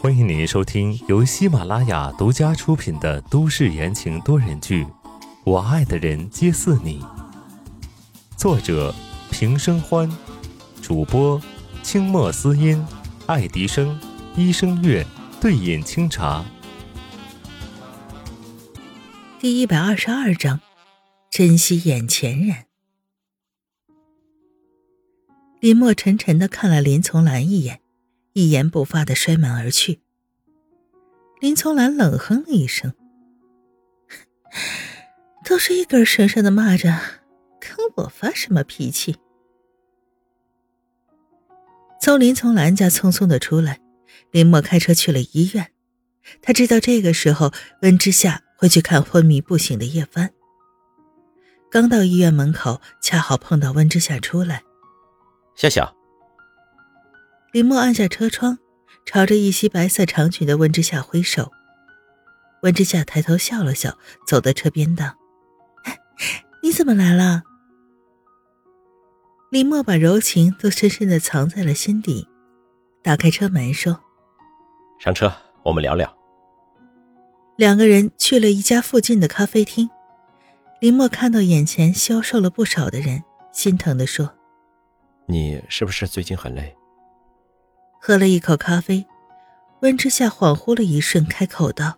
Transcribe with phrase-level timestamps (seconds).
[0.00, 4.84] 欢迎您收听由喜马拉雅独家出品的都市言情多人剧
[5.44, 7.00] 《我爱的人皆似你》，
[8.36, 8.92] 作者
[9.30, 10.10] 平生欢，
[10.82, 11.40] 主播
[11.84, 12.84] 清墨思音、
[13.26, 13.96] 爱迪生、
[14.34, 15.06] 医生月、
[15.40, 16.44] 对饮清茶。
[19.38, 20.60] 第一百二十二章，
[21.30, 22.64] 珍惜眼前人。
[25.60, 27.83] 林墨沉沉的看了林从兰一眼。
[28.34, 30.00] 一言不发的摔门而去。
[31.40, 32.92] 林从兰冷哼了一声
[35.46, 36.98] ：“都是一根绳上的蚂蚱，
[37.60, 39.16] 跟我发什么脾气？”
[42.02, 43.80] 从林从兰家匆匆的出来，
[44.32, 45.70] 林墨开车去了医院。
[46.42, 50.30] 他知道这个时候温之夏会去看昏迷不醒的叶帆。
[51.70, 54.64] 刚到医院门口，恰好碰到温之夏出来。
[55.54, 55.94] 夏夏。
[57.54, 58.58] 林墨按下车窗，
[59.06, 61.52] 朝着一袭白色长裙的温之夏挥手。
[62.62, 65.14] 温之夏抬头笑了笑，走到车边道
[66.64, 67.44] ：“你怎么来了？”
[69.52, 72.26] 林墨把柔情都深深的藏在了心底，
[73.04, 74.00] 打开车门说
[74.98, 76.12] ：“上车，我们聊聊。”
[77.56, 79.88] 两个人去了一家附近的咖啡厅。
[80.80, 84.34] 林墨看到眼前消瘦了不少的人，心疼的说
[85.28, 86.76] ：“你是不是最近很累？”
[88.06, 89.06] 喝了一口咖啡，
[89.80, 91.96] 温之夏恍惚了一瞬，开口道：“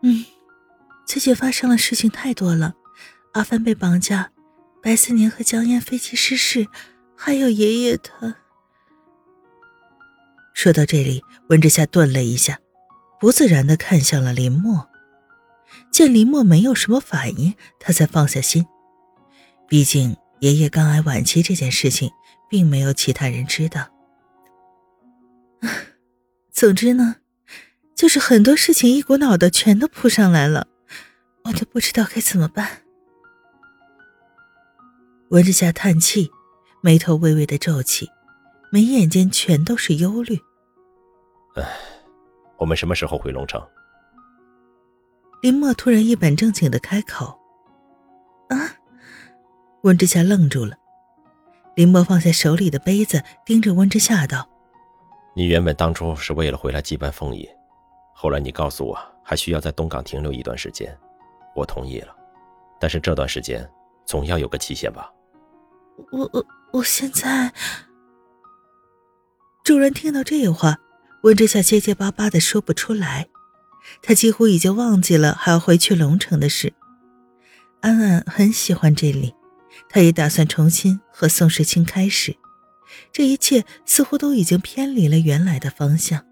[0.00, 0.24] 嗯，
[1.04, 2.74] 最近发生的事情太多了，
[3.34, 4.30] 阿帆被绑架，
[4.82, 6.68] 白思年和江烟飞机失事，
[7.14, 8.34] 还有爷爷他……”
[10.56, 12.58] 说到这里，温之夏顿了一下，
[13.20, 14.88] 不自然的看向了林墨。
[15.92, 18.64] 见林墨没有什么反应，他才放下心。
[19.68, 22.10] 毕竟爷爷肝癌晚期这件事情，
[22.48, 23.90] 并没有其他人知道。
[26.52, 27.16] 总之呢，
[27.94, 30.66] 就是很多事情一股脑的全都扑上来了，
[31.44, 32.82] 我都不知道该怎么办。
[35.30, 36.30] 温之夏叹气，
[36.80, 38.08] 眉头微微的皱起，
[38.70, 40.38] 眉眼间全都是忧虑。
[41.56, 41.64] 唉，
[42.58, 43.60] 我们什么时候回龙城？
[45.42, 47.38] 林墨突然一本正经的开口。
[48.48, 48.56] 啊！
[49.82, 50.76] 温之夏愣住了。
[51.74, 54.48] 林墨放下手里的杯子，盯着温之夏道。
[55.36, 57.46] 你原本当初是为了回来祭拜凤仪，
[58.14, 60.96] 后来你告诉我还需要在东港停留一段时间，
[61.54, 62.16] 我同意了。
[62.80, 63.68] 但是这段时间
[64.06, 65.12] 总要有个期限吧？
[66.10, 67.52] 我我我现在……
[69.62, 70.78] 主人听到这话，
[71.24, 73.28] 温之夏结结巴巴的说不出来，
[74.00, 76.72] 他几乎已经忘记了还要回去龙城的事。
[77.82, 79.34] 安安很喜欢这里，
[79.90, 82.34] 他也打算重新和宋时清开始。
[83.12, 86.24] 这一切似乎都已经偏离了原来的方向。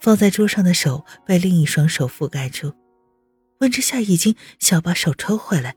[0.00, 2.74] 放在桌上的手被另一双手覆盖住，
[3.58, 5.76] 温之夏已经想把手抽回来，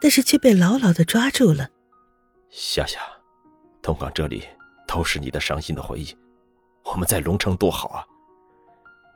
[0.00, 1.70] 但是却被牢牢的抓住了。
[2.50, 3.00] 夏夏，
[3.80, 4.44] 东港这里
[4.86, 6.14] 都是你的伤心的回忆，
[6.84, 8.04] 我们在龙城多好啊，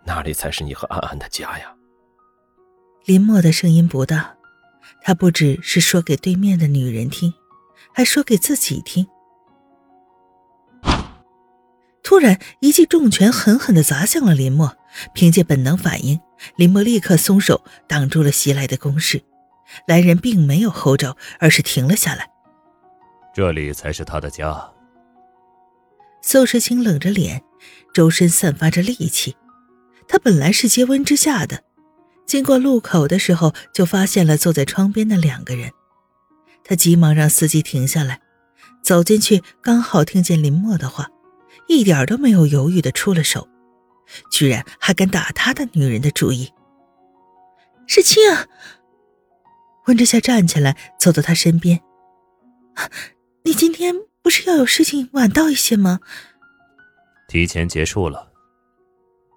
[0.06, 1.75] 那里才是你和安安的家呀。
[3.05, 4.35] 林墨的声音不大，
[5.03, 7.33] 他不只是说给对面的女人听。
[7.98, 9.09] 还说给自己听。
[12.04, 14.76] 突然，一记重拳狠狠的砸向了林墨。
[15.14, 16.20] 凭借本能反应，
[16.54, 19.20] 林墨立刻松手，挡住了袭来的攻势。
[19.88, 22.31] 来人并没有吼着，而是停了下来。
[23.34, 24.70] 这里才是他的家。
[26.22, 27.42] 宋时清冷着脸，
[27.92, 29.37] 周身散发着戾气。
[30.06, 31.64] 他本来是接温之下的，
[32.26, 35.72] 经过路口的时候，就发现了坐在窗边的两个人。
[36.69, 38.21] 他急忙让司机停下来，
[38.83, 41.09] 走进去，刚好听见林墨的话，
[41.67, 43.49] 一点都没有犹豫的出了手，
[44.31, 46.53] 居然还敢打他的女人的主意。
[47.87, 48.23] 世清，
[49.87, 51.81] 温之夏站起来，走到他身边
[53.45, 56.00] ：“你今天不是要有事情晚到一些吗？”
[57.29, 58.31] 提前结束了。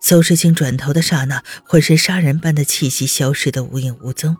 [0.01, 4.35] 邹世清转头的刹那，浑身杀人般的气息消失的无影无踪。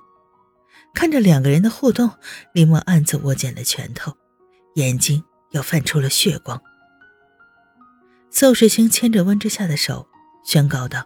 [0.94, 2.10] 看着两个人的互动，
[2.54, 4.14] 林墨暗自握紧了拳头，
[4.76, 6.62] 眼睛又泛出了血光。
[8.30, 10.08] 宋世清牵着温之夏的手，
[10.44, 11.04] 宣告道：“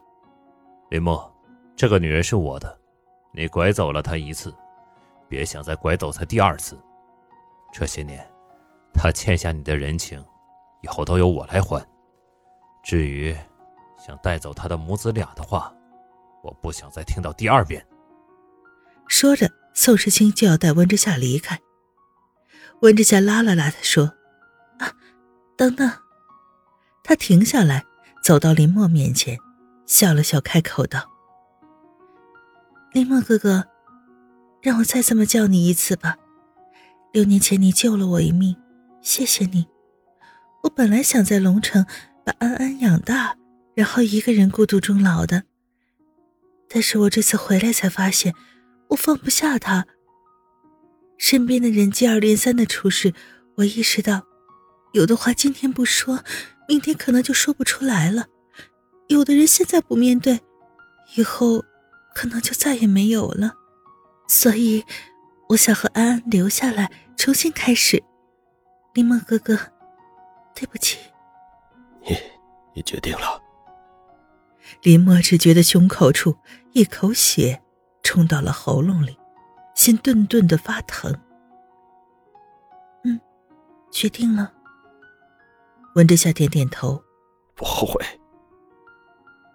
[0.92, 1.34] 林墨，
[1.76, 2.80] 这个女人是我的，
[3.34, 4.54] 你拐走了她一次，
[5.28, 6.78] 别想再拐走她第二次。
[7.72, 8.28] 这些年，
[8.94, 10.24] 她欠下你的人情，
[10.81, 11.84] 以后都由我来还。
[12.84, 13.36] 至于
[13.98, 15.74] 想带走她的母子俩的话，
[16.44, 17.86] 我不想再听到第二遍。”
[19.08, 19.50] 说着。
[19.75, 21.62] 宋时清就要带温之夏离开，
[22.81, 24.13] 温之夏拉了拉他，说
[24.80, 24.92] ：“啊，
[25.57, 25.92] 等等。”
[27.04, 27.86] 他停下来，
[28.24, 29.38] 走到林墨面前，
[29.86, 31.12] 笑了笑，开口道
[32.94, 33.68] ：“林墨哥哥，
[34.62, 36.18] 让我再这么叫你一次吧。
[37.12, 38.56] 六年前你救了我一命，
[39.01, 39.68] 谢谢你。
[40.63, 41.86] 我本来想在龙城
[42.25, 43.38] 把安安养大，
[43.75, 45.44] 然后一个人孤独终老的。
[46.68, 48.33] 但是我这次回来才发现，
[48.95, 49.86] 我放不下他。
[51.18, 53.13] 身边的人接二连三的出事，
[53.56, 54.25] 我意识到，
[54.94, 56.24] 有的话今天不说。”
[56.68, 58.25] 明天可能就说不出来了。
[59.07, 60.39] 有的人现在不面对，
[61.15, 61.63] 以后
[62.15, 63.53] 可能就再也没有了。
[64.27, 64.83] 所以，
[65.50, 68.03] 我想和安安留下来，重新开始。
[68.95, 69.56] 林墨哥哥，
[70.56, 70.97] 对不起。
[72.03, 72.18] 你，
[72.74, 73.39] 你决定了。
[74.81, 76.36] 林墨只觉得胸口处
[76.74, 77.62] 一口血
[78.06, 79.18] 冲到了喉咙里，
[79.74, 81.12] 心顿顿的发疼。
[83.04, 83.19] 嗯，
[83.92, 84.54] 决定了。
[85.96, 87.04] 温之夏点点头，
[87.56, 88.00] 不后悔。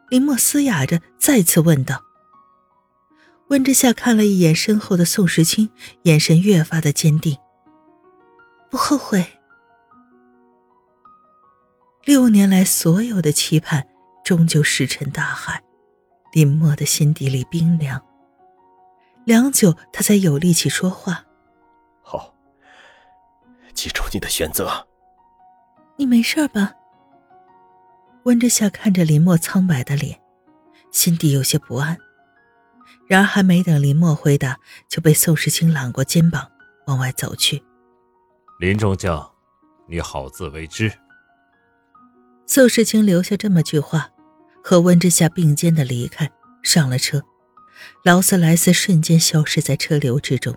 [0.08, 2.02] 林墨嘶哑着再次问道。
[3.50, 5.70] 温之夏看了一眼身后的宋时清，
[6.02, 7.38] 眼神越发的坚定。
[8.68, 9.24] 不后悔。
[12.04, 13.86] 六年来所有的期盼，
[14.24, 15.62] 终究石沉大海。
[16.32, 18.00] 林墨的心底里冰凉。
[19.30, 21.24] 良久，他才有力气说话。
[22.02, 22.34] 好，
[23.74, 24.84] 记住你的选择。
[25.96, 26.72] 你没事吧？
[28.24, 30.20] 温之夏看着林墨苍白的脸，
[30.90, 31.96] 心底有些不安。
[33.06, 36.50] 然而还没等林墨回答，就被宋时清揽过肩膀
[36.88, 37.62] 往外走去。
[38.58, 39.30] 林中将，
[39.86, 40.92] 你好自为之。
[42.46, 44.10] 宋时清留下这么句话，
[44.60, 46.28] 和温之夏并肩的离开，
[46.64, 47.22] 上了车。
[48.04, 50.56] 劳斯莱斯瞬间消失在车流之中。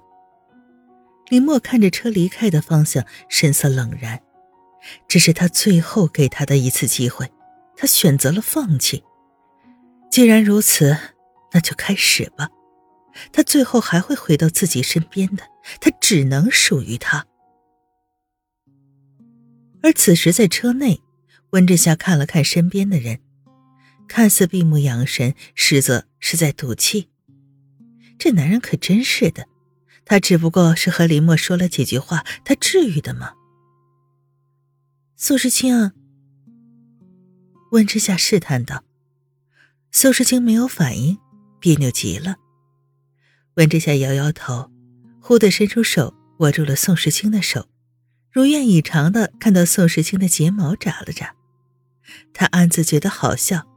[1.29, 4.21] 林墨看着车离开的方向，神色冷然。
[5.07, 7.31] 这是他最后给他的一次机会，
[7.77, 9.03] 他选择了放弃。
[10.11, 10.97] 既然如此，
[11.53, 12.49] 那就开始吧。
[13.31, 15.43] 他最后还会回到自己身边的，
[15.79, 17.25] 他只能属于他。
[19.81, 21.01] 而此时在车内，
[21.51, 23.19] 温之夏看了看身边的人，
[24.07, 27.09] 看似闭目养神，实则是在赌气。
[28.17, 29.47] 这男人可真是的，
[30.05, 33.33] 他只不过是和林墨说了几句话，他至于的吗？
[35.15, 35.91] 宋时清，
[37.71, 38.83] 温之夏试探道。
[39.91, 41.17] 宋时清没有反应，
[41.59, 42.37] 别扭极了。
[43.55, 44.71] 温之夏摇摇头，
[45.21, 47.67] 忽地伸出手握住了宋时清的手，
[48.31, 51.35] 如愿以偿的看到宋时清的睫毛眨了眨，
[52.33, 53.67] 他暗自觉得好笑。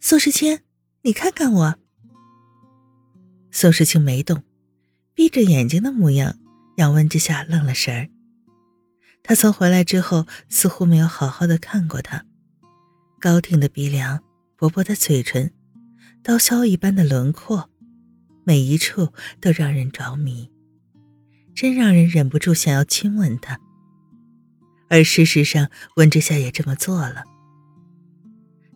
[0.00, 0.60] 宋时清，
[1.02, 1.78] 你看看我。
[3.52, 4.42] 宋时清没动，
[5.14, 6.38] 闭着眼睛的模样
[6.76, 8.08] 让温之夏愣了神儿。
[9.22, 12.24] 他从回来之后，似乎没有好好的看过他。
[13.20, 14.22] 高挺的鼻梁，
[14.56, 15.52] 薄薄的嘴唇，
[16.22, 17.68] 刀削一般的轮廓，
[18.44, 20.50] 每一处都让人着迷，
[21.54, 23.58] 真让人忍不住想要亲吻他。
[24.88, 27.24] 而事实上，温之夏也这么做了。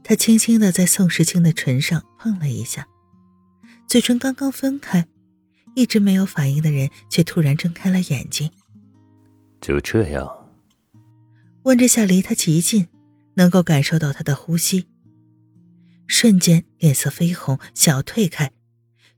[0.03, 2.87] 他轻轻的在宋时清的唇上碰了一下，
[3.95, 5.07] 嘴唇刚刚分开，
[5.77, 8.51] 一直没有反应的人却突然睁开了眼睛。
[9.61, 10.51] 就这样，
[11.63, 12.89] 温之夏离他极近，
[13.35, 14.89] 能够感受到他的呼吸。
[16.09, 18.51] 瞬间脸色绯红，想要退开，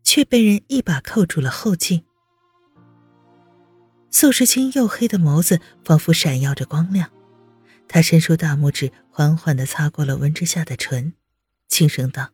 [0.02, 2.04] 却被人一把扣住了后颈。
[4.10, 7.10] 宋时清黝黑的眸子仿佛闪耀着光亮，
[7.88, 11.14] 他伸出大拇指，缓缓的擦过了温之夏的唇，
[11.66, 12.32] 轻声道：“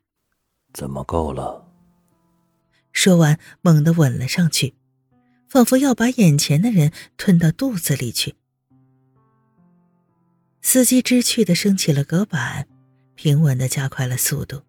[0.74, 1.66] 怎么够了？”
[2.92, 4.74] 说完，猛地吻了上去。
[5.48, 8.36] 仿佛要把眼前的人吞到肚子里去。
[10.62, 12.66] 司机知趣的升起了隔板，
[13.14, 14.62] 平稳的加快了速度。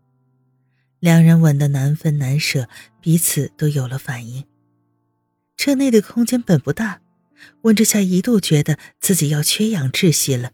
[0.99, 2.67] 两人吻得难分难舍，
[2.99, 4.43] 彼此都有了反应。
[5.55, 6.99] 车内的空间本不大，
[7.61, 10.51] 温之夏一度觉得自己要缺氧窒息了，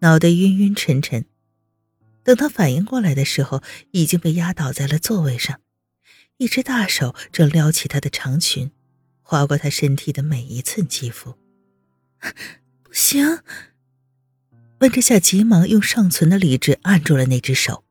[0.00, 1.24] 脑袋晕晕沉沉。
[2.22, 5.60] 等他反应过来的时候，已经被压倒在了座位上，
[6.40, 8.72] 一只大手正撩起他的长裙。
[9.20, 11.36] 划过他身体的每一寸肌肤，
[12.82, 13.24] 不行！
[14.80, 17.84] 温之夏急忙用尚存的理智按住了那只手，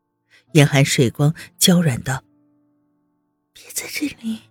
[0.52, 2.26] 眼含水光，娇软道
[3.54, 4.42] ：“别在这里。”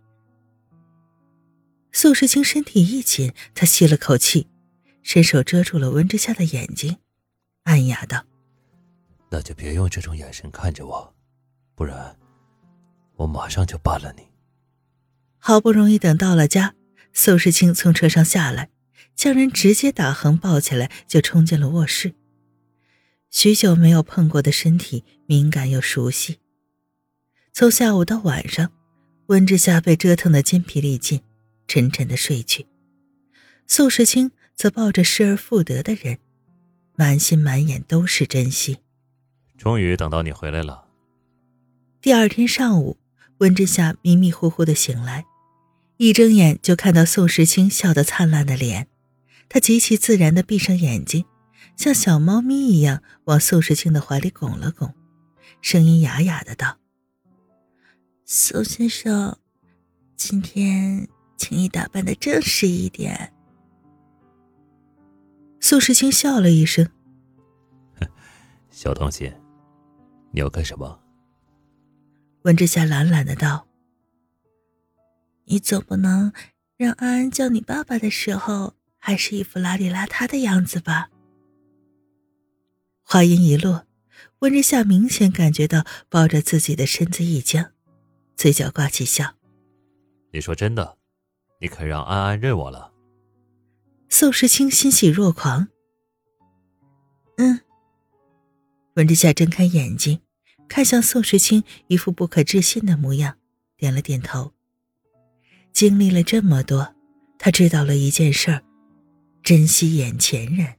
[1.92, 4.46] 宋时清身体一紧，他吸了口气，
[5.02, 6.96] 伸手遮住了温之夏的眼睛，
[7.64, 8.24] 暗哑道
[9.30, 11.14] ：“那就别用这种眼神看着我，
[11.74, 12.16] 不然
[13.18, 14.24] 我马上就办了你。”
[15.38, 16.74] 好不容易等到了家。
[17.12, 18.70] 宋世清从车上下来，
[19.14, 22.14] 将人直接打横抱起来，就冲进了卧室。
[23.30, 26.38] 许久没有碰过的身体敏感又熟悉。
[27.52, 28.70] 从下午到晚上，
[29.26, 31.20] 温之夏被折腾得筋疲力尽，
[31.66, 32.66] 沉沉的睡去。
[33.66, 36.18] 宋时清则抱着失而复得的人，
[36.94, 38.78] 满心满眼都是珍惜。
[39.56, 40.86] 终于等到你回来了。
[42.00, 42.96] 第二天上午，
[43.38, 45.24] 温之夏迷迷糊糊的醒来，
[45.96, 48.88] 一睁眼就看到宋时清笑得灿烂的脸，
[49.48, 51.24] 他极其自然的闭上眼睛。
[51.76, 54.92] 像小猫咪一样往宋时清的怀里拱了拱，
[55.60, 56.78] 声音哑哑的道
[58.26, 59.38] ：“宋先生，
[60.16, 63.32] 今天请你打扮的正式一点。”
[65.60, 66.88] 宋时清笑了一声
[68.70, 69.32] ：“小东西，
[70.32, 71.00] 你要干什么？”
[72.48, 73.68] 温之夏懒懒的道
[75.44, 76.32] ：“你总不能
[76.78, 81.10] 让安安叫你爸爸的时候，还是一副邋里邋遢的样子吧？”
[83.04, 83.84] 话音一落，
[84.38, 87.70] 温之夏明显感觉到抱着自己的身子一僵，
[88.34, 89.34] 嘴角挂起笑。
[90.32, 90.96] 你说真的？
[91.60, 92.94] 你肯让安安认我了？
[94.08, 95.68] 宋时清欣喜若狂。
[97.36, 97.60] 嗯。
[98.94, 100.22] 温之夏睁开眼睛，
[100.68, 103.36] 看向宋时清一副不可置信的模样，
[103.76, 104.52] 点了点头。
[105.72, 106.94] 经历了这么多，
[107.38, 108.62] 他知道了一件事儿：
[109.42, 110.74] 珍惜眼前人。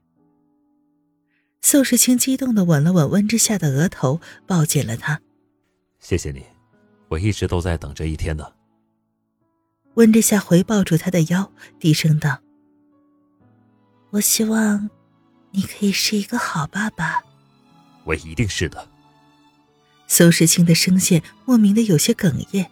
[1.62, 5.22] 宋时清激动的吻了吻温之夏的额头，抱紧了他。
[6.00, 6.44] 谢谢你，
[7.10, 8.46] 我一直都在等这一天呢。
[9.96, 12.40] 温之夏回抱住他的腰，低声道
[14.12, 14.90] ：“我希望
[15.52, 17.22] 你可以是一个好爸爸。”
[18.06, 18.90] 我一定是的。
[20.10, 22.70] 宋时清的声线莫名的有些哽咽。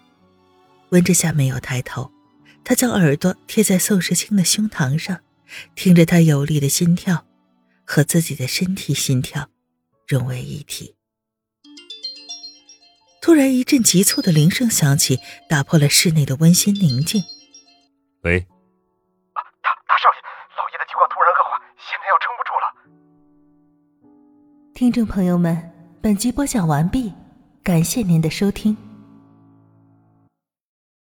[0.89, 2.11] 温之夏没有抬头，
[2.65, 5.21] 他将耳朵贴在宋时清的胸膛上，
[5.73, 7.23] 听着他有力的心跳。
[7.89, 9.47] 和自己的身体心跳
[10.05, 10.97] 融为一体。
[13.21, 17.23] 突然，一阵急促的铃声响起，打破了室内的温馨宁静。
[18.23, 18.41] 喂，
[19.31, 20.19] 大大少爷，
[20.57, 22.65] 老爷的情况突然恶化，现在要撑不住了。
[24.73, 27.13] 听众朋友们，本集播讲完毕，
[27.67, 28.86] 感谢您的收听。